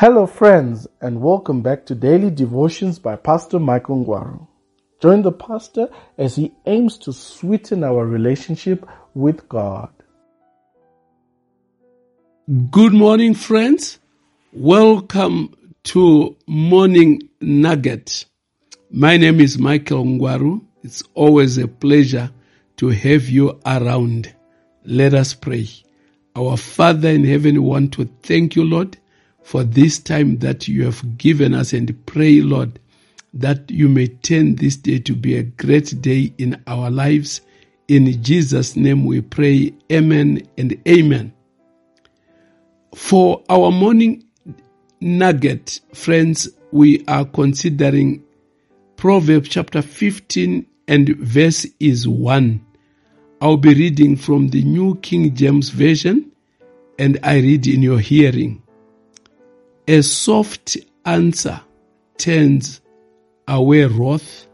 Hello, 0.00 0.28
friends, 0.28 0.86
and 1.00 1.20
welcome 1.20 1.60
back 1.60 1.84
to 1.86 1.92
Daily 1.92 2.30
Devotions 2.30 3.00
by 3.00 3.16
Pastor 3.16 3.58
Michael 3.58 4.04
Ngwaru. 4.04 4.46
Join 5.02 5.22
the 5.22 5.32
pastor 5.32 5.88
as 6.16 6.36
he 6.36 6.52
aims 6.66 6.98
to 6.98 7.12
sweeten 7.12 7.82
our 7.82 8.06
relationship 8.06 8.86
with 9.14 9.48
God. 9.48 9.90
Good 12.70 12.92
morning, 12.92 13.34
friends. 13.34 13.98
Welcome 14.52 15.56
to 15.82 16.36
Morning 16.46 17.28
Nugget. 17.40 18.26
My 18.92 19.16
name 19.16 19.40
is 19.40 19.58
Michael 19.58 20.04
Ngwaru. 20.04 20.64
It's 20.84 21.02
always 21.14 21.58
a 21.58 21.66
pleasure 21.66 22.30
to 22.76 22.90
have 22.90 23.28
you 23.28 23.58
around. 23.66 24.32
Let 24.84 25.14
us 25.14 25.34
pray. 25.34 25.66
Our 26.36 26.56
Father 26.56 27.08
in 27.08 27.24
heaven, 27.24 27.54
we 27.54 27.68
want 27.68 27.94
to 27.94 28.08
thank 28.22 28.54
you, 28.54 28.62
Lord, 28.62 28.96
for 29.48 29.64
this 29.64 29.98
time 29.98 30.36
that 30.40 30.68
you 30.68 30.84
have 30.84 31.16
given 31.16 31.54
us 31.54 31.72
and 31.72 32.04
pray, 32.04 32.42
Lord, 32.42 32.78
that 33.32 33.70
you 33.70 33.88
may 33.88 34.08
turn 34.08 34.56
this 34.56 34.76
day 34.76 34.98
to 34.98 35.14
be 35.14 35.38
a 35.38 35.42
great 35.42 36.02
day 36.02 36.34
in 36.36 36.62
our 36.66 36.90
lives. 36.90 37.40
In 37.88 38.22
Jesus' 38.22 38.76
name 38.76 39.06
we 39.06 39.22
pray. 39.22 39.72
Amen 39.90 40.46
and 40.58 40.78
amen. 40.86 41.32
For 42.94 43.42
our 43.48 43.72
morning 43.72 44.22
nugget, 45.00 45.80
friends, 45.94 46.50
we 46.70 47.02
are 47.08 47.24
considering 47.24 48.22
Proverbs 48.96 49.48
chapter 49.48 49.80
15 49.80 50.66
and 50.88 51.16
verse 51.16 51.66
is 51.80 52.06
1. 52.06 52.66
I'll 53.40 53.56
be 53.56 53.72
reading 53.72 54.16
from 54.16 54.48
the 54.48 54.62
New 54.62 54.96
King 54.96 55.34
James 55.34 55.70
Version 55.70 56.32
and 56.98 57.18
I 57.22 57.36
read 57.38 57.66
in 57.66 57.82
your 57.82 57.98
hearing. 57.98 58.62
A 59.88 60.02
soft 60.02 60.76
answer 61.06 61.62
turns 62.18 62.82
away 63.48 63.86
wrath, 63.86 64.46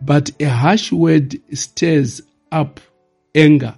but 0.00 0.30
a 0.40 0.48
harsh 0.48 0.90
word 0.90 1.38
stirs 1.52 2.22
up 2.50 2.80
anger. 3.34 3.74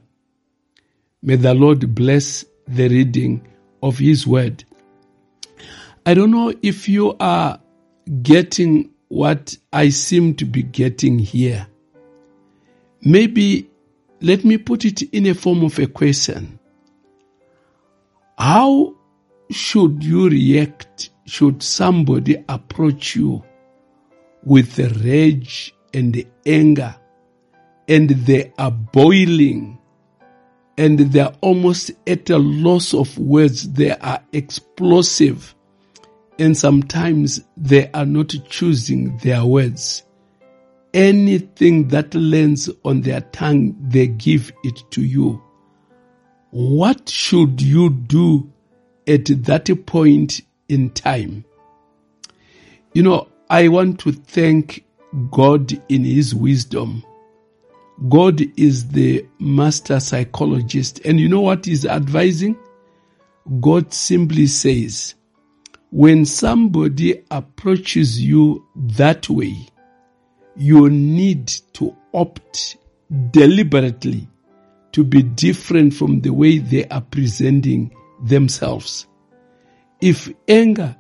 May 1.20 1.34
the 1.34 1.52
Lord 1.52 1.96
bless 1.96 2.44
the 2.68 2.88
reading 2.88 3.44
of 3.82 3.98
His 3.98 4.24
word. 4.24 4.62
I 6.06 6.14
don't 6.14 6.30
know 6.30 6.54
if 6.62 6.88
you 6.88 7.16
are 7.18 7.58
getting 8.22 8.90
what 9.08 9.56
I 9.72 9.88
seem 9.88 10.36
to 10.36 10.44
be 10.44 10.62
getting 10.62 11.18
here. 11.18 11.66
Maybe 13.02 13.68
let 14.20 14.44
me 14.44 14.58
put 14.58 14.84
it 14.84 15.02
in 15.02 15.26
a 15.26 15.34
form 15.34 15.64
of 15.64 15.76
a 15.80 15.88
question. 15.88 16.60
How 18.38 18.94
should 19.50 20.02
you 20.04 20.28
react 20.28 21.10
should 21.24 21.62
somebody 21.62 22.42
approach 22.48 23.16
you 23.16 23.42
with 24.44 24.76
the 24.76 24.88
rage 25.04 25.74
and 25.92 26.12
the 26.14 26.26
anger 26.46 26.94
and 27.86 28.10
they 28.10 28.52
are 28.58 28.70
boiling 28.70 29.78
and 30.76 30.98
they 30.98 31.20
are 31.20 31.34
almost 31.40 31.90
at 32.06 32.30
a 32.30 32.38
loss 32.38 32.94
of 32.94 33.18
words. 33.18 33.72
They 33.72 33.90
are 33.90 34.22
explosive 34.32 35.54
and 36.38 36.56
sometimes 36.56 37.40
they 37.56 37.90
are 37.92 38.06
not 38.06 38.34
choosing 38.48 39.16
their 39.18 39.44
words. 39.44 40.04
Anything 40.94 41.88
that 41.88 42.14
lands 42.14 42.70
on 42.84 43.02
their 43.02 43.20
tongue, 43.20 43.76
they 43.80 44.06
give 44.06 44.52
it 44.62 44.82
to 44.92 45.02
you. 45.02 45.42
What 46.50 47.08
should 47.08 47.60
you 47.60 47.90
do 47.90 48.50
at 49.08 49.24
that 49.44 49.86
point 49.86 50.42
in 50.68 50.90
time? 50.90 51.44
You 52.92 53.02
know, 53.02 53.28
I 53.50 53.68
want 53.68 54.00
to 54.00 54.12
thank 54.12 54.84
God 55.30 55.72
in 55.88 56.04
His 56.04 56.34
wisdom. 56.34 57.04
God 58.08 58.40
is 58.58 58.88
the 58.88 59.26
master 59.40 59.98
psychologist. 59.98 61.00
And 61.04 61.18
you 61.18 61.28
know 61.28 61.40
what 61.40 61.64
He's 61.64 61.86
advising? 61.86 62.56
God 63.60 63.92
simply 63.92 64.46
says, 64.46 65.14
when 65.90 66.26
somebody 66.26 67.24
approaches 67.30 68.22
you 68.22 68.66
that 68.76 69.28
way, 69.30 69.56
you 70.54 70.90
need 70.90 71.46
to 71.72 71.96
opt 72.12 72.76
deliberately 73.30 74.28
to 74.92 75.02
be 75.02 75.22
different 75.22 75.94
from 75.94 76.20
the 76.20 76.30
way 76.30 76.58
they 76.58 76.84
are 76.88 77.00
presenting 77.00 77.90
themselves. 78.20 79.06
If 80.00 80.32
anger 80.46 80.96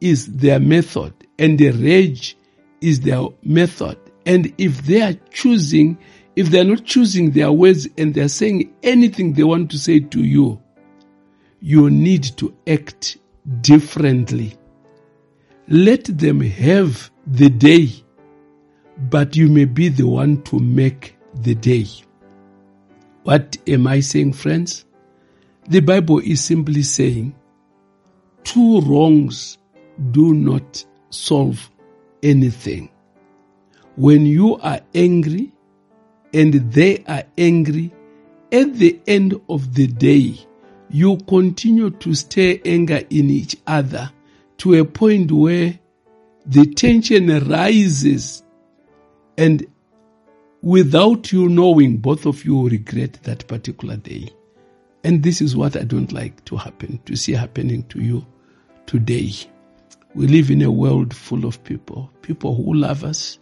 is 0.00 0.26
their 0.26 0.60
method 0.60 1.14
and 1.38 1.58
the 1.58 1.70
rage 1.70 2.36
is 2.80 3.00
their 3.00 3.22
method, 3.42 3.98
and 4.26 4.52
if 4.58 4.82
they 4.82 5.02
are 5.02 5.14
choosing, 5.30 5.98
if 6.36 6.50
they 6.50 6.60
are 6.60 6.64
not 6.64 6.84
choosing 6.84 7.30
their 7.30 7.52
words 7.52 7.88
and 7.98 8.14
they 8.14 8.20
are 8.22 8.28
saying 8.28 8.74
anything 8.82 9.32
they 9.32 9.44
want 9.44 9.70
to 9.70 9.78
say 9.78 10.00
to 10.00 10.22
you, 10.22 10.60
you 11.60 11.90
need 11.90 12.24
to 12.36 12.54
act 12.66 13.18
differently. 13.60 14.56
Let 15.68 16.04
them 16.04 16.40
have 16.40 17.10
the 17.26 17.48
day, 17.48 17.90
but 19.10 19.36
you 19.36 19.48
may 19.48 19.64
be 19.64 19.88
the 19.88 20.06
one 20.06 20.42
to 20.42 20.58
make 20.58 21.16
the 21.34 21.54
day. 21.54 21.86
What 23.22 23.56
am 23.68 23.86
I 23.86 24.00
saying, 24.00 24.32
friends? 24.32 24.84
The 25.68 25.80
Bible 25.80 26.18
is 26.18 26.42
simply 26.42 26.82
saying 26.82 27.34
two 28.42 28.80
wrongs 28.80 29.58
do 30.10 30.34
not 30.34 30.84
solve 31.10 31.70
anything. 32.22 32.90
When 33.96 34.26
you 34.26 34.56
are 34.56 34.80
angry 34.94 35.52
and 36.34 36.54
they 36.72 37.04
are 37.06 37.22
angry, 37.38 37.92
at 38.50 38.74
the 38.74 39.00
end 39.06 39.40
of 39.48 39.74
the 39.74 39.86
day, 39.86 40.36
you 40.90 41.16
continue 41.28 41.90
to 41.90 42.14
stir 42.14 42.58
anger 42.64 43.02
in 43.08 43.30
each 43.30 43.56
other 43.66 44.10
to 44.58 44.74
a 44.74 44.84
point 44.84 45.30
where 45.30 45.78
the 46.44 46.66
tension 46.66 47.28
rises 47.48 48.42
and 49.38 49.64
without 50.60 51.32
you 51.32 51.48
knowing, 51.48 51.98
both 51.98 52.26
of 52.26 52.44
you 52.44 52.68
regret 52.68 53.18
that 53.22 53.46
particular 53.46 53.96
day. 53.96 54.28
And 55.04 55.22
this 55.22 55.40
is 55.40 55.56
what 55.56 55.76
I 55.76 55.82
don't 55.82 56.12
like 56.12 56.44
to 56.44 56.56
happen, 56.56 57.00
to 57.06 57.16
see 57.16 57.32
happening 57.32 57.82
to 57.84 58.00
you 58.00 58.24
today. 58.86 59.32
We 60.14 60.26
live 60.28 60.50
in 60.50 60.62
a 60.62 60.70
world 60.70 61.14
full 61.14 61.44
of 61.44 61.62
people, 61.64 62.10
people 62.22 62.54
who 62.54 62.74
love 62.74 63.02
us, 63.02 63.38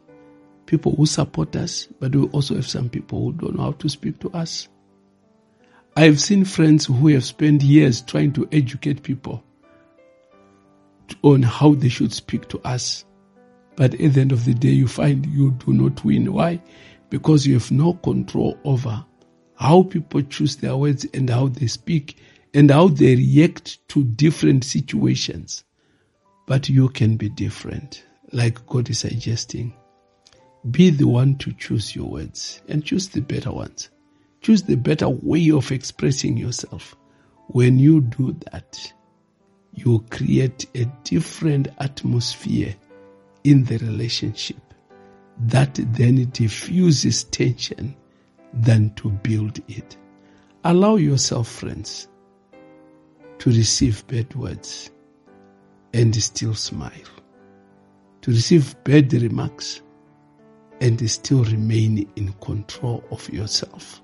people 0.67 0.95
who 0.95 1.05
support 1.05 1.57
us, 1.57 1.89
but 1.99 2.15
we 2.15 2.23
also 2.29 2.55
have 2.55 2.69
some 2.69 2.89
people 2.89 3.21
who 3.21 3.33
don't 3.33 3.57
know 3.57 3.65
how 3.65 3.73
to 3.73 3.89
speak 3.89 4.21
to 4.21 4.31
us. 4.33 4.69
I've 5.97 6.21
seen 6.21 6.45
friends 6.45 6.87
who 6.87 7.09
have 7.09 7.25
spent 7.25 7.63
years 7.63 8.01
trying 8.01 8.33
to 8.35 8.49
educate 8.53 9.03
people 9.03 9.43
on 11.23 11.43
how 11.43 11.75
they 11.75 11.89
should 11.89 12.13
speak 12.13 12.49
to 12.49 12.61
us. 12.61 13.05
But 13.77 13.95
at 13.95 14.13
the 14.15 14.21
end 14.21 14.33
of 14.33 14.45
the 14.45 14.55
day, 14.55 14.69
you 14.69 14.87
find 14.87 15.27
you 15.27 15.51
do 15.53 15.73
not 15.73 16.05
win. 16.05 16.33
Why? 16.33 16.61
Because 17.11 17.47
you 17.47 17.55
have 17.55 17.71
no 17.71 17.95
control 17.95 18.57
over 18.65 19.05
how 19.61 19.83
people 19.83 20.23
choose 20.23 20.57
their 20.57 20.75
words 20.75 21.07
and 21.13 21.29
how 21.29 21.47
they 21.47 21.67
speak 21.67 22.17
and 22.55 22.71
how 22.71 22.89
they 22.89 23.15
react 23.15 23.87
to 23.89 24.03
different 24.03 24.65
situations. 24.65 25.65
But 26.47 26.71
you 26.71 26.89
can 26.89 27.17
be 27.17 27.29
different, 27.29 28.03
like 28.33 28.67
God 28.67 28.89
is 28.89 29.01
suggesting. 29.01 29.75
Be 30.71 30.89
the 30.89 31.07
one 31.07 31.37
to 31.39 31.53
choose 31.53 31.95
your 31.95 32.09
words 32.09 32.63
and 32.69 32.85
choose 32.85 33.11
the 33.11 33.21
better 33.21 33.53
ones. 33.53 33.91
Choose 34.41 34.63
the 34.63 34.77
better 34.77 35.11
way 35.11 35.51
of 35.51 35.71
expressing 35.71 36.39
yourself. 36.39 36.97
When 37.49 37.79
you 37.79 38.01
do 38.01 38.35
that, 38.51 38.93
you 39.75 40.05
create 40.11 40.67
a 40.75 40.87
different 41.05 41.69
atmosphere 41.79 42.75
in 43.45 43.65
the 43.65 43.77
relationship 43.79 44.57
that 45.39 45.75
then 45.75 46.31
diffuses 46.31 47.25
tension 47.25 47.95
than 48.53 48.95
to 48.95 49.11
build 49.11 49.61
it. 49.69 49.97
Allow 50.65 50.97
yourself, 50.97 51.49
friends, 51.49 52.09
to 53.39 53.51
receive 53.51 54.07
bad 54.07 54.35
words 54.35 54.91
and 55.95 56.15
still 56.17 56.55
smile, 56.55 56.91
to 58.23 58.31
receive 58.31 58.77
bad 58.85 59.13
remarks 59.13 59.83
and 60.81 61.11
still 61.11 61.45
remain 61.45 62.11
in 62.17 62.33
control 62.35 63.05
of 63.11 63.29
yourself. 63.31 64.03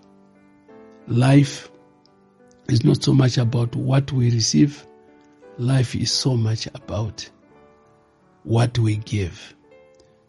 Life 1.07 1.71
is 2.69 2.85
not 2.85 3.03
so 3.03 3.13
much 3.13 3.39
about 3.39 3.75
what 3.77 4.11
we 4.13 4.31
receive, 4.31 4.87
life 5.59 5.95
is 5.95 6.11
so 6.11 6.37
much 6.37 6.67
about 6.75 7.29
what 8.43 8.79
we 8.79 8.97
give. 8.97 9.55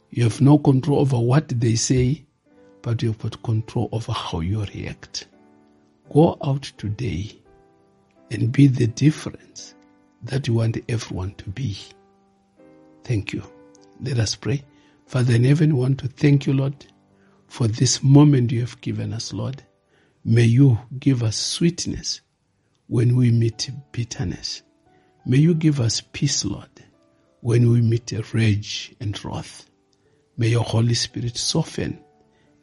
You 0.10 0.24
have 0.24 0.42
no 0.42 0.58
control 0.58 1.00
over 1.00 1.20
what 1.20 1.48
they 1.50 1.76
say, 1.76 2.27
but 2.88 3.02
you 3.02 3.10
have 3.10 3.20
got 3.20 3.44
control 3.44 3.90
over 3.92 4.14
how 4.14 4.40
you 4.40 4.64
react. 4.74 5.28
Go 6.10 6.38
out 6.42 6.62
today 6.78 7.38
and 8.32 8.50
be 8.50 8.68
the 8.68 8.88
difference 8.88 9.76
that 10.24 10.48
you 10.48 10.54
want 10.54 10.78
everyone 10.88 11.36
to 11.36 11.50
be. 11.50 11.78
Thank 13.04 13.34
you. 13.34 13.44
Let 14.00 14.20
us 14.20 14.36
pray. 14.36 14.64
Father 15.06 15.36
in 15.36 15.44
heaven, 15.44 15.76
we 15.76 15.82
want 15.82 16.00
to 16.00 16.08
thank 16.08 16.48
you, 16.48 16.54
Lord, 16.54 16.86
for 17.48 17.68
this 17.68 18.02
moment 18.02 18.54
you 18.54 18.62
have 18.62 18.80
given 18.80 19.12
us, 19.12 19.34
Lord. 19.34 19.62
May 20.24 20.46
you 20.46 20.80
give 20.98 21.24
us 21.24 21.36
sweetness 21.36 22.22
when 22.88 23.18
we 23.18 23.32
meet 23.32 23.70
bitterness. 23.92 24.62
May 25.26 25.40
you 25.40 25.54
give 25.54 25.82
us 25.82 26.00
peace, 26.14 26.46
Lord, 26.46 26.70
when 27.42 27.70
we 27.70 27.82
meet 27.82 28.14
rage 28.34 28.96
and 29.02 29.26
wrath. 29.26 29.66
May 30.38 30.48
your 30.48 30.64
Holy 30.64 30.94
Spirit 30.94 31.36
soften 31.36 32.00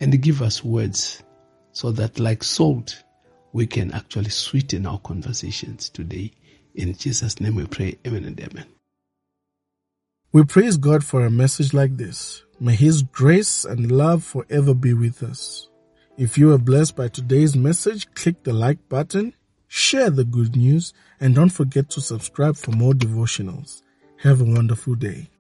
and 0.05 0.21
give 0.21 0.43
us 0.43 0.63
words 0.63 1.23
so 1.73 1.91
that 1.91 2.21
like 2.21 2.45
salt, 2.45 3.03
we 3.55 3.67
can 3.67 3.91
actually 3.93 4.29
sweeten 4.29 4.85
our 4.85 4.99
conversations 4.99 5.89
today. 5.89 6.31
In 6.75 6.95
Jesus' 6.95 7.41
name 7.41 7.55
we 7.55 7.67
pray. 7.67 7.97
Amen 8.07 8.27
and 8.27 8.39
amen. 8.39 8.67
We 10.31 10.45
praise 10.45 10.77
God 10.77 11.03
for 11.05 11.25
a 11.25 11.31
message 11.31 11.73
like 11.73 11.97
this. 11.97 12.45
May 12.61 12.75
His 12.75 13.03
grace 13.03 13.65
and 13.65 13.91
love 13.91 14.23
forever 14.23 14.75
be 14.75 14.93
with 14.93 15.23
us. 15.23 15.69
If 16.19 16.37
you 16.37 16.53
are 16.53 16.59
blessed 16.59 16.97
by 16.97 17.09
today's 17.09 17.57
message, 17.57 18.13
click 18.13 18.43
the 18.43 18.53
like 18.53 18.87
button, 18.91 19.33
share 19.69 20.11
the 20.11 20.25
good 20.25 20.55
news, 20.55 20.93
and 21.19 21.35
don't 21.35 21.49
forget 21.49 21.89
to 21.91 22.03
subscribe 22.03 22.57
for 22.57 22.73
more 22.73 22.93
devotionals. 22.93 23.81
Have 24.19 24.43
a 24.43 24.45
wonderful 24.45 24.97
day. 24.97 25.31